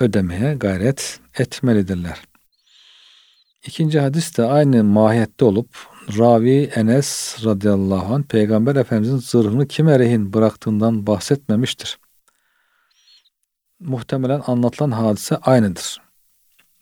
ödemeye 0.00 0.54
gayret 0.54 1.20
etmelidirler. 1.38 2.18
İkinci 3.66 4.00
hadis 4.00 4.38
de 4.38 4.44
aynı 4.44 4.84
mahiyette 4.84 5.44
olup 5.44 5.68
Ravi 6.18 6.70
Enes 6.74 7.36
radıyallahu 7.44 8.14
anh 8.14 8.22
Peygamber 8.22 8.76
Efendimizin 8.76 9.16
zırhını 9.16 9.68
kime 9.68 9.98
rehin 9.98 10.32
bıraktığından 10.32 11.06
bahsetmemiştir. 11.06 11.98
Muhtemelen 13.80 14.42
anlatılan 14.46 14.90
hadise 14.90 15.36
aynıdır. 15.36 16.03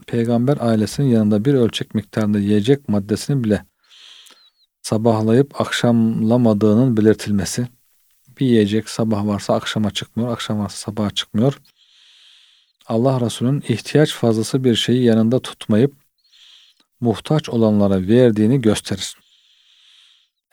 Peygamber 0.07 0.57
ailesinin 0.61 1.07
yanında 1.07 1.45
bir 1.45 1.55
ölçek 1.55 1.95
miktarında 1.95 2.39
yiyecek 2.39 2.89
maddesini 2.89 3.45
bile 3.45 3.65
sabahlayıp 4.83 5.61
akşamlamadığının 5.61 6.97
belirtilmesi. 6.97 7.69
Bir 8.41 8.47
yiyecek 8.47 8.89
sabah 8.89 9.27
varsa 9.27 9.55
akşama 9.55 9.91
çıkmıyor, 9.91 10.33
akşam 10.33 10.59
varsa 10.59 10.77
sabaha 10.77 11.11
çıkmıyor. 11.11 11.61
Allah 12.87 13.21
Resulü'nün 13.21 13.65
ihtiyaç 13.69 14.15
fazlası 14.15 14.65
bir 14.65 14.75
şeyi 14.75 15.05
yanında 15.05 15.41
tutmayıp 15.41 15.95
muhtaç 17.01 17.49
olanlara 17.49 18.09
verdiğini 18.09 18.61
gösterir. 18.61 19.17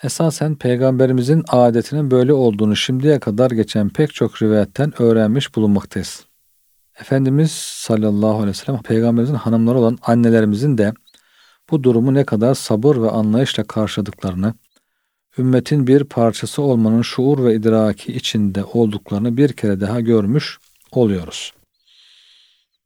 Esasen 0.03 0.56
peygamberimizin 0.56 1.44
adetinin 1.48 2.12
böyle 2.12 2.34
olduğunu 2.34 2.75
şimdiye 2.75 3.20
kadar 3.20 3.51
geçen 3.51 3.89
pek 3.89 4.13
çok 4.13 4.41
rivayetten 4.41 5.01
öğrenmiş 5.01 5.56
bulunmaktayız. 5.56 6.28
Efendimiz 7.00 7.51
sallallahu 7.51 8.34
aleyhi 8.34 8.48
ve 8.48 8.53
sellem 8.53 8.82
peygamberimizin 8.82 9.36
hanımları 9.36 9.77
olan 9.77 9.98
annelerimizin 10.01 10.77
de 10.77 10.94
bu 11.70 11.84
durumu 11.84 12.13
ne 12.13 12.25
kadar 12.25 12.56
sabır 12.56 12.96
ve 12.96 13.10
anlayışla 13.10 13.63
karşıladıklarını, 13.63 14.53
ümmetin 15.38 15.88
bir 15.88 16.03
parçası 16.03 16.62
olmanın 16.62 17.01
şuur 17.01 17.44
ve 17.44 17.56
idraki 17.56 18.13
içinde 18.13 18.63
olduklarını 18.63 19.38
bir 19.38 19.53
kere 19.53 19.79
daha 19.79 20.00
görmüş 20.00 20.60
oluyoruz. 20.91 21.53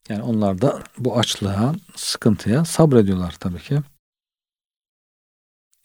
Yani 0.10 0.24
onlar 0.24 0.62
da 0.62 0.84
bu 0.98 1.18
açlığa, 1.20 1.76
sıkıntıya 1.96 2.66
sabrediyorlar 2.66 3.36
tabii 3.40 3.60
ki. 3.60 3.80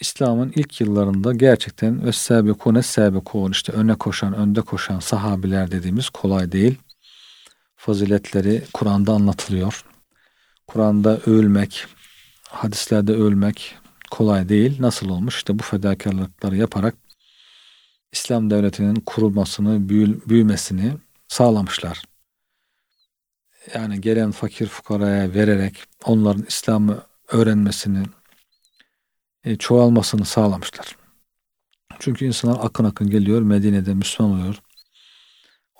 İslam'ın 0.00 0.52
ilk 0.54 0.80
yıllarında 0.80 1.32
gerçekten 1.32 2.04
ve 2.04 2.12
sebekune 2.12 2.82
sebekun 2.82 3.50
işte 3.50 3.72
öne 3.72 3.94
koşan, 3.94 4.34
önde 4.34 4.60
koşan 4.60 4.98
sahabiler 4.98 5.70
dediğimiz 5.70 6.10
kolay 6.10 6.52
değil. 6.52 6.78
Faziletleri 7.78 8.64
Kur'an'da 8.72 9.12
anlatılıyor. 9.12 9.84
Kur'an'da 10.66 11.18
övülmek, 11.18 11.86
hadislerde 12.48 13.12
övülmek 13.12 13.76
kolay 14.10 14.48
değil. 14.48 14.76
Nasıl 14.82 15.08
olmuş? 15.08 15.36
İşte 15.36 15.58
bu 15.58 15.62
fedakarlıkları 15.62 16.56
yaparak 16.56 16.94
İslam 18.12 18.50
devletinin 18.50 18.94
kurulmasını, 18.94 19.88
büyümesini 20.28 20.92
sağlamışlar. 21.28 22.02
Yani 23.74 24.00
gelen 24.00 24.30
fakir 24.30 24.66
fukaraya 24.66 25.34
vererek 25.34 25.84
onların 26.04 26.44
İslam'ı 26.48 27.02
öğrenmesini, 27.28 28.06
e, 29.44 29.56
çoğalmasını 29.56 30.24
sağlamışlar. 30.24 30.96
Çünkü 31.98 32.24
insanlar 32.24 32.64
akın 32.64 32.84
akın 32.84 33.10
geliyor, 33.10 33.42
Medine'de 33.42 33.94
Müslüman 33.94 34.32
oluyor. 34.32 34.62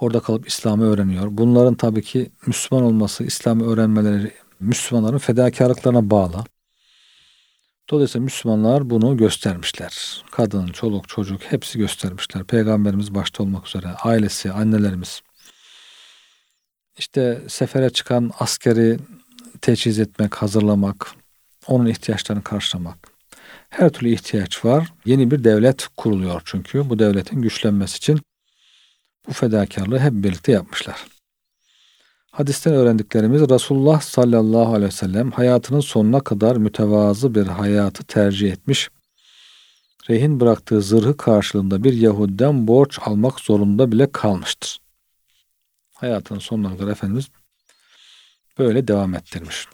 Orada 0.01 0.21
kalıp 0.21 0.49
İslam'ı 0.49 0.85
öğreniyor. 0.85 1.29
Bunların 1.31 1.75
tabii 1.75 2.03
ki 2.03 2.31
Müslüman 2.47 2.85
olması, 2.85 3.25
İslam'ı 3.25 3.73
öğrenmeleri 3.73 4.33
Müslümanların 4.61 5.19
fedakarlıklarına 5.19 6.11
bağlı. 6.11 6.45
Dolayısıyla 7.91 8.25
Müslümanlar 8.25 8.91
bunu 8.91 9.17
göstermişler. 9.17 10.25
Kadın, 10.31 10.67
çoluk, 10.67 11.09
çocuk 11.09 11.43
hepsi 11.43 11.79
göstermişler. 11.79 12.45
Peygamberimiz 12.45 13.15
başta 13.15 13.43
olmak 13.43 13.67
üzere 13.67 13.89
ailesi, 13.89 14.53
annelerimiz. 14.53 15.23
İşte 16.99 17.43
sefere 17.49 17.91
çıkan 17.91 18.31
askeri 18.39 18.99
teçhiz 19.61 19.99
etmek, 19.99 20.35
hazırlamak, 20.35 21.15
onun 21.67 21.87
ihtiyaçlarını 21.87 22.43
karşılamak. 22.43 22.99
Her 23.69 23.91
türlü 23.91 24.11
ihtiyaç 24.11 24.65
var. 24.65 24.93
Yeni 25.05 25.31
bir 25.31 25.45
devlet 25.45 25.87
kuruluyor 25.97 26.43
çünkü. 26.45 26.91
Bu 26.91 26.99
devletin 26.99 27.43
güçlenmesi 27.43 27.97
için 27.97 28.21
bu 29.29 29.33
fedakarlığı 29.33 29.99
hep 29.99 30.13
birlikte 30.13 30.53
yapmışlar. 30.53 31.07
Hadisten 32.31 32.75
öğrendiklerimiz 32.75 33.51
Resulullah 33.51 34.01
sallallahu 34.01 34.75
aleyhi 34.75 34.93
ve 34.93 34.97
sellem 34.97 35.31
hayatının 35.31 35.81
sonuna 35.81 36.21
kadar 36.21 36.57
mütevazı 36.57 37.35
bir 37.35 37.47
hayatı 37.47 38.05
tercih 38.05 38.53
etmiş. 38.53 38.89
Rehin 40.11 40.41
bıraktığı 40.41 40.83
zırhı 40.83 41.17
karşılığında 41.17 41.85
bir 41.85 41.93
Yahudiden 41.93 42.69
borç 42.69 42.99
almak 43.03 43.41
zorunda 43.41 43.93
bile 43.93 44.13
kalmıştır. 44.13 44.79
Hayatının 45.95 46.39
sonuna 46.39 46.77
kadar 46.77 46.93
Efendimiz 46.93 47.29
böyle 48.59 48.89
devam 48.89 49.15
ettirmiş. 49.15 49.67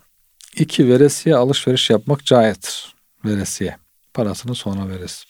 İki 0.56 0.88
veresiye 0.88 1.37
alışveriş 1.37 1.90
yapmak 1.90 2.25
caizdir. 2.25 2.94
Veresiye. 3.25 3.76
Parasını 4.14 4.54
sonra 4.54 4.88
veririz. 4.88 5.25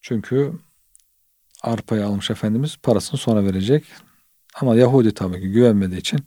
Çünkü 0.00 0.52
arpayı 1.62 2.06
almış 2.06 2.30
Efendimiz 2.30 2.76
parasını 2.76 3.20
sonra 3.20 3.44
verecek. 3.44 3.84
Ama 4.54 4.76
Yahudi 4.76 5.14
tabii 5.14 5.40
ki 5.40 5.50
güvenmediği 5.52 6.00
için 6.00 6.20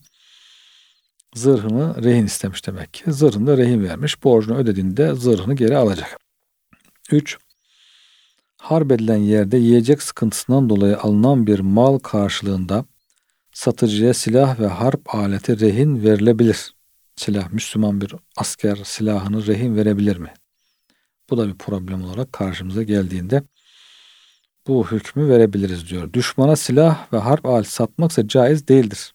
zırhını 1.36 2.04
rehin 2.04 2.25
istemiş 2.25 2.68
demek 2.68 2.94
ki. 2.94 3.13
Zırhını 3.13 3.48
da 3.48 3.58
rehin 3.58 3.84
vermiş. 3.84 4.24
Borcunu 4.24 4.58
ödediğinde 4.58 5.15
zırhını 5.15 5.56
geri 5.56 5.77
alacak. 5.77 6.20
3. 7.12 7.38
Harp 8.58 8.92
edilen 8.92 9.18
yerde 9.18 9.58
yiyecek 9.58 10.01
sıkıntısından 10.01 10.70
dolayı 10.70 11.00
alınan 11.00 11.48
bir 11.48 11.60
mal 11.60 12.00
karşılığında 12.00 12.86
satıcıya 13.54 14.13
silah 14.13 14.60
ve 14.60 14.68
harp 14.68 15.16
aleti 15.16 15.60
rehin 15.60 16.03
verilebilir. 16.03 16.74
Silah, 17.16 17.51
Müslüman 17.51 18.01
bir 18.01 18.16
asker 18.38 18.75
silahını 18.83 19.48
rehin 19.48 19.75
verebilir 19.75 20.18
mi? 20.18 20.33
Bu 21.29 21.38
da 21.38 21.48
bir 21.48 21.53
problem 21.53 22.03
olarak 22.03 22.33
karşımıza 22.33 22.83
geldiğinde 22.83 23.44
bu 24.68 24.92
hükmü 24.92 25.30
verebiliriz 25.30 25.90
diyor. 25.90 26.14
Düşmana 26.14 26.56
silah 26.56 27.14
ve 27.14 27.18
harp 27.18 27.46
aleti 27.46 27.72
satmak 27.72 28.12
ise 28.12 28.28
caiz 28.28 28.68
değildir. 28.68 29.14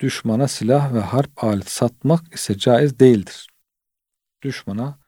Düşmana 0.00 0.48
silah 0.48 0.94
ve 0.94 1.00
harp 1.00 1.44
aleti 1.44 1.74
satmak 1.74 2.34
ise 2.34 2.58
caiz 2.58 2.98
değildir. 2.98 3.46
Düşmana 4.42 4.98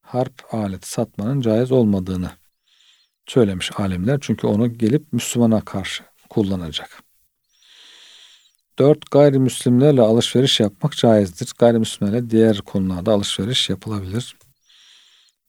harp 0.00 0.54
aleti 0.54 0.88
satmanın 0.88 1.40
caiz 1.40 1.72
olmadığını 1.72 2.30
söylemiş 3.26 3.70
alimler. 3.80 4.18
Çünkü 4.20 4.46
onu 4.46 4.78
gelip 4.78 5.12
Müslümana 5.12 5.60
karşı 5.60 6.04
kullanacak. 6.30 7.02
4. 8.78 9.10
Gayrimüslimlerle 9.10 10.02
alışveriş 10.02 10.60
yapmak 10.60 10.96
caizdir. 10.96 11.52
Gayrimüslimlerle 11.58 12.30
diğer 12.30 12.58
konularda 12.58 13.12
alışveriş 13.12 13.70
yapılabilir. 13.70 14.35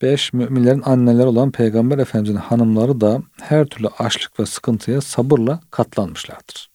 5. 0.01 0.33
Müminlerin 0.33 0.81
anneleri 0.85 1.27
olan 1.27 1.51
Peygamber 1.51 1.97
Efendimiz'in 1.97 2.35
hanımları 2.35 3.01
da 3.01 3.21
her 3.41 3.65
türlü 3.65 3.87
açlık 3.87 4.39
ve 4.39 4.45
sıkıntıya 4.45 5.01
sabırla 5.01 5.59
katlanmışlardır. 5.71 6.69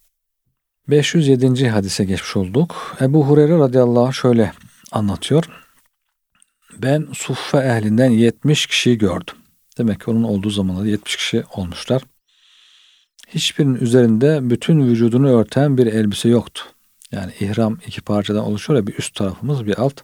507. 0.88 1.68
hadise 1.68 2.04
geçmiş 2.04 2.36
olduk. 2.36 2.96
Ebu 3.00 3.26
Hureyre 3.26 3.58
radıyallahu 3.58 4.06
anh 4.06 4.12
şöyle 4.12 4.52
anlatıyor. 4.92 5.44
Ben 6.78 7.08
suffe 7.12 7.58
ehlinden 7.58 8.10
70 8.10 8.66
kişiyi 8.66 8.98
gördüm. 8.98 9.34
Demek 9.78 10.00
ki 10.00 10.10
onun 10.10 10.22
olduğu 10.22 10.50
zamanlarda 10.50 10.88
70 10.88 11.16
kişi 11.16 11.44
olmuşlar. 11.54 12.02
Hiçbirinin 13.28 13.74
üzerinde 13.74 14.50
bütün 14.50 14.88
vücudunu 14.88 15.28
örten 15.28 15.78
bir 15.78 15.86
elbise 15.86 16.28
yoktu. 16.28 16.62
Yani 17.12 17.32
ihram 17.40 17.78
iki 17.86 18.00
parçadan 18.00 18.44
oluşuyor 18.44 18.80
ya 18.80 18.86
bir 18.86 18.98
üst 18.98 19.14
tarafımız 19.14 19.66
bir 19.66 19.78
alt. 19.78 20.00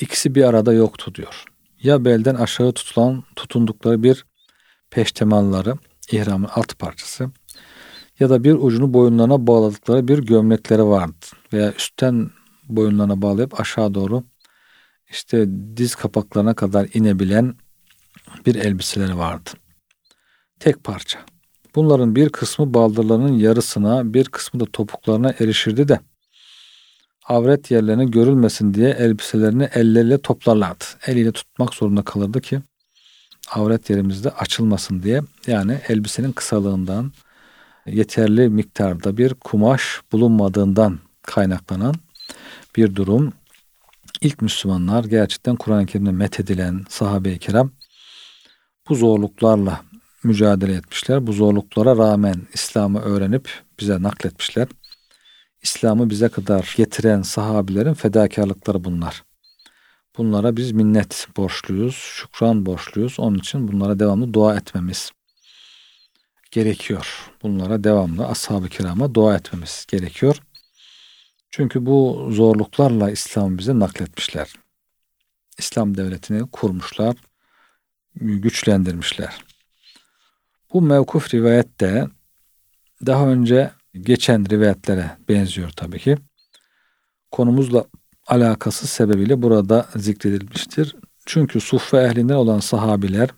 İkisi 0.00 0.34
bir 0.34 0.44
arada 0.44 0.72
yoktu 0.72 1.14
diyor 1.14 1.44
ya 1.82 2.04
belden 2.04 2.34
aşağı 2.34 2.72
tutulan 2.72 3.24
tutundukları 3.36 4.02
bir 4.02 4.24
peştemalları, 4.90 5.74
ihramın 6.10 6.48
alt 6.54 6.78
parçası 6.78 7.30
ya 8.20 8.30
da 8.30 8.44
bir 8.44 8.52
ucunu 8.52 8.94
boyunlarına 8.94 9.46
bağladıkları 9.46 10.08
bir 10.08 10.18
gömlekleri 10.18 10.84
vardı 10.84 11.26
veya 11.52 11.72
üstten 11.72 12.30
boyunlarına 12.68 13.22
bağlayıp 13.22 13.60
aşağı 13.60 13.94
doğru 13.94 14.24
işte 15.10 15.46
diz 15.76 15.94
kapaklarına 15.94 16.54
kadar 16.54 16.88
inebilen 16.94 17.54
bir 18.46 18.54
elbiseleri 18.54 19.18
vardı. 19.18 19.50
Tek 20.60 20.84
parça. 20.84 21.18
Bunların 21.74 22.16
bir 22.16 22.28
kısmı 22.28 22.74
baldırlarının 22.74 23.32
yarısına, 23.32 24.14
bir 24.14 24.24
kısmı 24.24 24.60
da 24.60 24.64
topuklarına 24.72 25.34
erişirdi 25.40 25.88
de 25.88 26.00
avret 27.28 27.70
yerlerine 27.70 28.04
görülmesin 28.04 28.74
diye 28.74 28.90
elbiselerini 28.90 29.68
elleriyle 29.74 30.18
toplarlardı. 30.18 30.84
Eliyle 31.06 31.32
tutmak 31.32 31.74
zorunda 31.74 32.02
kalırdı 32.02 32.40
ki 32.40 32.60
avret 33.50 33.90
yerimizde 33.90 34.30
açılmasın 34.30 35.02
diye. 35.02 35.20
Yani 35.46 35.80
elbisenin 35.88 36.32
kısalığından 36.32 37.12
yeterli 37.86 38.48
miktarda 38.48 39.16
bir 39.16 39.34
kumaş 39.34 40.00
bulunmadığından 40.12 40.98
kaynaklanan 41.22 41.94
bir 42.76 42.94
durum. 42.94 43.32
İlk 44.20 44.42
Müslümanlar 44.42 45.04
gerçekten 45.04 45.56
Kur'an-ı 45.56 45.86
Kerim'de 45.86 46.12
methedilen 46.12 46.84
sahabe-i 46.88 47.38
kiram 47.38 47.70
bu 48.88 48.94
zorluklarla 48.94 49.80
mücadele 50.24 50.74
etmişler. 50.74 51.26
Bu 51.26 51.32
zorluklara 51.32 51.96
rağmen 51.96 52.34
İslam'ı 52.54 53.00
öğrenip 53.00 53.50
bize 53.80 54.02
nakletmişler. 54.02 54.68
İslam'ı 55.66 56.10
bize 56.10 56.28
kadar 56.28 56.74
getiren 56.76 57.22
sahabilerin 57.22 57.94
fedakarlıkları 57.94 58.84
bunlar. 58.84 59.24
Bunlara 60.18 60.56
biz 60.56 60.72
minnet 60.72 61.28
borçluyuz, 61.36 61.94
şükran 61.94 62.66
borçluyuz. 62.66 63.20
Onun 63.20 63.38
için 63.38 63.68
bunlara 63.68 63.98
devamlı 63.98 64.34
dua 64.34 64.56
etmemiz 64.56 65.10
gerekiyor. 66.50 67.30
Bunlara 67.42 67.84
devamlı 67.84 68.26
ashab-ı 68.26 68.68
kirama 68.68 69.14
dua 69.14 69.36
etmemiz 69.36 69.86
gerekiyor. 69.88 70.36
Çünkü 71.50 71.86
bu 71.86 72.28
zorluklarla 72.30 73.10
İslam'ı 73.10 73.58
bize 73.58 73.78
nakletmişler. 73.78 74.52
İslam 75.58 75.96
devletini 75.96 76.50
kurmuşlar, 76.50 77.16
güçlendirmişler. 78.14 79.44
Bu 80.72 80.82
mevkuf 80.82 81.34
rivayette 81.34 82.06
daha 83.06 83.28
önce 83.28 83.70
geçen 84.02 84.50
rivayetlere 84.50 85.16
benziyor 85.28 85.70
tabii 85.70 85.98
ki. 85.98 86.16
Konumuzla 87.30 87.84
alakası 88.26 88.86
sebebiyle 88.86 89.42
burada 89.42 89.88
zikredilmiştir. 89.96 90.96
Çünkü 91.26 91.60
suffe 91.60 91.98
ehlinden 91.98 92.34
olan 92.34 92.60
sahabiler 92.60 93.30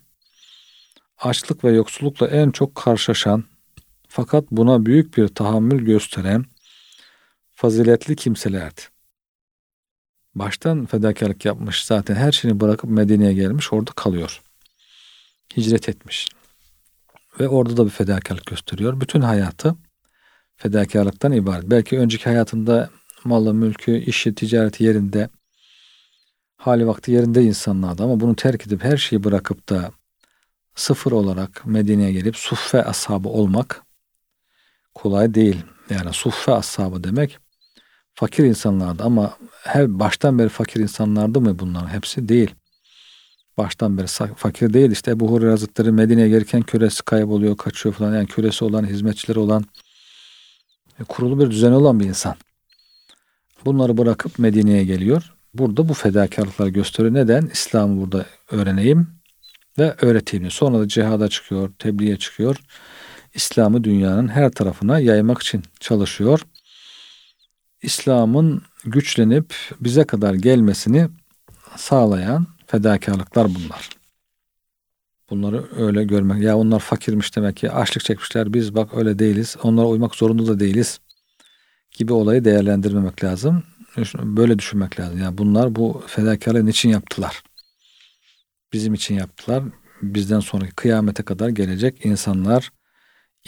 açlık 1.17 1.63
ve 1.63 1.71
yoksullukla 1.71 2.27
en 2.27 2.51
çok 2.51 2.75
karşılaşan 2.75 3.43
fakat 4.07 4.51
buna 4.51 4.85
büyük 4.85 5.17
bir 5.17 5.27
tahammül 5.27 5.85
gösteren 5.85 6.45
faziletli 7.51 8.15
kimselerdi. 8.15 8.81
Baştan 10.35 10.85
fedakarlık 10.85 11.45
yapmış 11.45 11.85
zaten 11.85 12.15
her 12.15 12.31
şeyini 12.31 12.59
bırakıp 12.59 12.89
Medine'ye 12.89 13.33
gelmiş 13.33 13.73
orada 13.73 13.91
kalıyor. 13.95 14.41
Hicret 15.57 15.89
etmiş. 15.89 16.27
Ve 17.39 17.47
orada 17.47 17.77
da 17.77 17.85
bir 17.85 17.89
fedakarlık 17.89 18.45
gösteriyor. 18.45 19.01
Bütün 19.01 19.21
hayatı 19.21 19.75
fedakarlıktan 20.59 21.31
ibaret. 21.31 21.63
Belki 21.69 21.99
önceki 21.99 22.23
hayatında 22.23 22.89
malı, 23.23 23.53
mülkü, 23.53 23.97
işi, 23.97 24.35
ticareti 24.35 24.83
yerinde 24.83 25.29
hali 26.57 26.87
vakti 26.87 27.11
yerinde 27.11 27.43
insanlardı 27.43 28.03
ama 28.03 28.19
bunu 28.19 28.35
terk 28.35 28.67
edip 28.67 28.83
her 28.83 28.97
şeyi 28.97 29.23
bırakıp 29.23 29.69
da 29.69 29.91
sıfır 30.75 31.11
olarak 31.11 31.65
Medine'ye 31.65 32.11
gelip 32.11 32.35
suffe 32.35 32.83
ashabı 32.83 33.29
olmak 33.29 33.83
kolay 34.95 35.33
değil. 35.33 35.57
Yani 35.89 36.13
suffe 36.13 36.51
ashabı 36.51 37.03
demek 37.03 37.39
fakir 38.13 38.43
insanlardı 38.43 39.03
ama 39.03 39.37
her 39.63 39.99
baştan 39.99 40.39
beri 40.39 40.49
fakir 40.49 40.79
insanlardı 40.79 41.41
mı 41.41 41.59
bunlar? 41.59 41.89
Hepsi 41.89 42.29
değil. 42.29 42.55
Baştan 43.57 43.97
beri 43.97 44.35
fakir 44.35 44.73
değil. 44.73 44.91
İşte 44.91 45.11
Ebu 45.11 45.31
Hureyre 45.31 45.51
Hazretleri 45.51 45.91
Medine'ye 45.91 46.29
gelirken 46.29 46.61
küresi 46.61 47.03
kayboluyor, 47.03 47.57
kaçıyor 47.57 47.95
falan. 47.95 48.15
Yani 48.15 48.27
küresi 48.27 48.65
olan, 48.65 48.85
hizmetçileri 48.85 49.39
olan, 49.39 49.65
kurulu 51.03 51.39
bir 51.39 51.51
düzeni 51.51 51.75
olan 51.75 51.99
bir 51.99 52.05
insan. 52.05 52.35
Bunları 53.65 53.97
bırakıp 53.97 54.39
Medine'ye 54.39 54.85
geliyor. 54.85 55.33
Burada 55.53 55.89
bu 55.89 55.93
fedakarlıkları 55.93 56.69
gösteriyor. 56.69 57.13
Neden? 57.13 57.49
İslam'ı 57.53 58.01
burada 58.01 58.25
öğreneyim 58.51 59.07
ve 59.77 59.95
öğreteyim. 60.01 60.51
Sonra 60.51 60.79
da 60.79 60.87
cihada 60.87 61.27
çıkıyor, 61.27 61.71
tebliğe 61.79 62.17
çıkıyor. 62.17 62.55
İslam'ı 63.33 63.83
dünyanın 63.83 64.27
her 64.27 64.51
tarafına 64.51 64.99
yaymak 64.99 65.41
için 65.41 65.63
çalışıyor. 65.79 66.41
İslam'ın 67.81 68.61
güçlenip 68.85 69.53
bize 69.81 70.03
kadar 70.03 70.33
gelmesini 70.33 71.09
sağlayan 71.75 72.47
fedakarlıklar 72.67 73.47
bunlar. 73.55 73.98
Bunları 75.29 75.65
öyle 75.77 76.03
görmek. 76.03 76.41
Ya 76.43 76.57
onlar 76.57 76.79
fakirmiş 76.79 77.35
demek 77.35 77.57
ki 77.57 77.71
açlık 77.71 78.03
çekmişler. 78.03 78.53
Biz 78.53 78.75
bak 78.75 78.89
öyle 78.97 79.19
değiliz. 79.19 79.55
Onlara 79.63 79.87
uymak 79.87 80.15
zorunda 80.15 80.47
da 80.47 80.59
değiliz. 80.59 80.99
Gibi 81.91 82.13
olayı 82.13 82.45
değerlendirmemek 82.45 83.23
lazım. 83.23 83.63
Böyle 84.15 84.59
düşünmek 84.59 84.99
lazım. 84.99 85.19
Yani 85.19 85.37
bunlar 85.37 85.75
bu 85.75 86.03
fedakarlığı 86.07 86.69
için 86.69 86.89
yaptılar? 86.89 87.43
Bizim 88.73 88.93
için 88.93 89.15
yaptılar. 89.15 89.63
Bizden 90.01 90.39
sonraki 90.39 90.75
kıyamete 90.75 91.23
kadar 91.23 91.49
gelecek 91.49 92.05
insanlar 92.05 92.71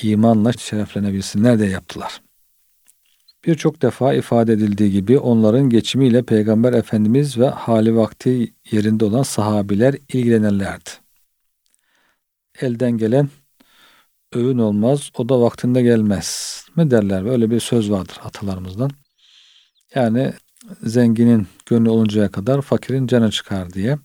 imanla 0.01 0.53
şereflenebilsinler 0.53 1.59
diye 1.59 1.69
yaptılar. 1.69 2.21
Birçok 3.45 3.81
defa 3.81 4.13
ifade 4.13 4.53
edildiği 4.53 4.91
gibi 4.91 5.19
onların 5.19 5.69
geçimiyle 5.69 6.23
Peygamber 6.23 6.73
Efendimiz 6.73 7.37
ve 7.37 7.47
hali 7.47 7.95
vakti 7.95 8.53
yerinde 8.71 9.05
olan 9.05 9.23
sahabiler 9.23 9.95
ilgilenirlerdi. 10.13 10.89
Elden 12.61 12.97
gelen 12.97 13.29
övün 14.33 14.57
olmaz, 14.57 15.11
o 15.17 15.29
da 15.29 15.41
vaktinde 15.41 15.81
gelmez 15.81 16.61
mi 16.75 16.91
derler. 16.91 17.25
Böyle 17.25 17.51
bir 17.51 17.59
söz 17.59 17.91
vardır 17.91 18.19
atalarımızdan. 18.23 18.91
Yani 19.95 20.33
zenginin 20.83 21.47
gönlü 21.65 21.89
oluncaya 21.89 22.31
kadar 22.31 22.61
fakirin 22.61 23.07
canı 23.07 23.31
çıkar 23.31 23.73
diye. 23.73 23.97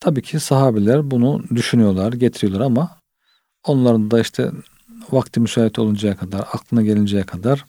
Tabii 0.00 0.22
ki 0.22 0.40
sahabiler 0.40 1.10
bunu 1.10 1.42
düşünüyorlar, 1.54 2.12
getiriyorlar 2.12 2.66
ama 2.66 2.98
onların 3.64 4.10
da 4.10 4.20
işte 4.20 4.50
vakti 5.10 5.40
müsait 5.40 5.78
oluncaya 5.78 6.16
kadar, 6.16 6.40
aklına 6.40 6.82
gelinceye 6.82 7.22
kadar 7.22 7.64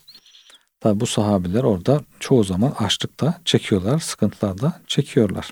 tabi 0.80 1.00
bu 1.00 1.06
sahabiler 1.06 1.64
orada 1.64 2.02
çoğu 2.20 2.44
zaman 2.44 2.72
açlıkta 2.72 3.42
çekiyorlar, 3.46 4.00
sıkıntılar 4.00 4.62
da 4.62 4.82
çekiyorlar. 4.88 5.52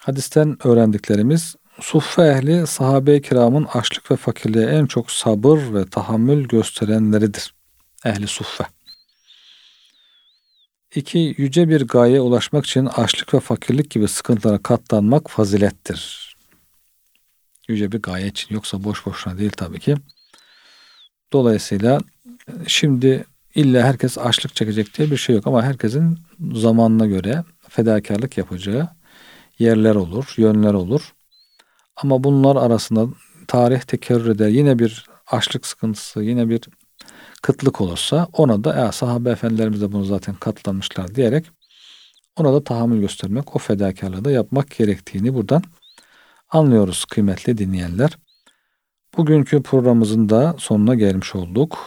Hadisten 0.00 0.56
öğrendiklerimiz 0.64 1.56
Suffe 1.80 2.22
ehli 2.22 2.66
sahabe-i 2.66 3.22
kiramın 3.22 3.64
açlık 3.64 4.10
ve 4.10 4.16
fakirliğe 4.16 4.66
en 4.66 4.86
çok 4.86 5.10
sabır 5.10 5.74
ve 5.74 5.86
tahammül 5.86 6.48
gösterenleridir. 6.48 7.54
Ehli 8.04 8.26
suffe. 8.26 8.64
İki, 10.94 11.34
yüce 11.38 11.68
bir 11.68 11.86
gaye 11.86 12.20
ulaşmak 12.20 12.66
için 12.66 12.86
açlık 12.86 13.34
ve 13.34 13.40
fakirlik 13.40 13.90
gibi 13.90 14.08
sıkıntılara 14.08 14.58
katlanmak 14.58 15.30
fazilettir. 15.30 16.34
Yüce 17.68 17.92
bir 17.92 18.02
gaye 18.02 18.26
için 18.26 18.54
yoksa 18.54 18.84
boş 18.84 19.06
boşuna 19.06 19.38
değil 19.38 19.52
tabii 19.56 19.80
ki. 19.80 19.96
Dolayısıyla 21.32 22.00
şimdi 22.66 23.24
illa 23.54 23.82
herkes 23.86 24.18
açlık 24.18 24.54
çekecek 24.54 24.98
diye 24.98 25.10
bir 25.10 25.16
şey 25.16 25.34
yok 25.34 25.46
ama 25.46 25.62
herkesin 25.62 26.18
zamanına 26.52 27.06
göre 27.06 27.44
fedakarlık 27.68 28.38
yapacağı 28.38 28.88
yerler 29.58 29.94
olur, 29.94 30.34
yönler 30.36 30.74
olur. 30.74 31.12
Ama 32.02 32.24
bunlar 32.24 32.56
arasında 32.56 33.06
tarih 33.46 33.80
tekerrür 33.80 34.30
eder. 34.30 34.48
Yine 34.48 34.78
bir 34.78 35.06
açlık 35.26 35.66
sıkıntısı, 35.66 36.22
yine 36.22 36.48
bir 36.48 36.60
kıtlık 37.42 37.80
olursa 37.80 38.28
ona 38.32 38.64
da 38.64 38.76
ya 38.76 38.92
sahabe 38.92 39.30
efendilerimiz 39.30 39.82
de 39.82 39.92
bunu 39.92 40.04
zaten 40.04 40.34
katlanmışlar 40.34 41.14
diyerek 41.14 41.46
ona 42.36 42.52
da 42.52 42.64
tahammül 42.64 43.00
göstermek, 43.00 43.56
o 43.56 43.58
fedakarlığı 43.58 44.24
da 44.24 44.30
yapmak 44.30 44.70
gerektiğini 44.70 45.34
buradan 45.34 45.62
anlıyoruz 46.50 47.04
kıymetli 47.04 47.58
dinleyenler. 47.58 48.18
Bugünkü 49.16 49.62
programımızın 49.62 50.28
da 50.28 50.54
sonuna 50.58 50.94
gelmiş 50.94 51.34
olduk. 51.34 51.78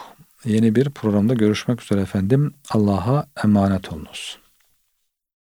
Yeni 0.44 0.74
bir 0.74 0.90
programda 0.90 1.34
görüşmek 1.34 1.82
üzere 1.82 2.00
efendim. 2.00 2.54
Allah'a 2.70 3.26
emanet 3.44 3.92
olunuz. 3.92 4.41